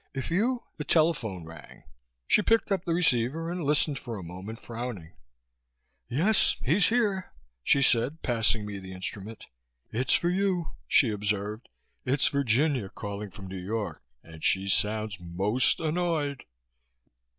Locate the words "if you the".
0.15-0.83